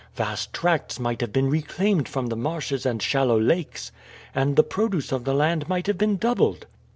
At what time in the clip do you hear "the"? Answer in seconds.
2.25-2.35, 4.55-4.63, 5.25-5.33